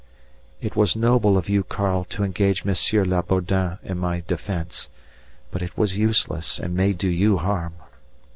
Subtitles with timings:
[0.61, 4.89] It was noble of you, Karl, to engage Monsieur Labordin in my defence,
[5.51, 7.73] but it was useless and may do you harm.